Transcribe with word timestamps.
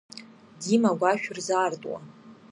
Дима 0.61 0.89
агәашә 0.95 1.27
рзаартуа. 1.37 1.99